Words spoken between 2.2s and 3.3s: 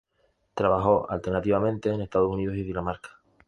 Unidos y Dinamarca.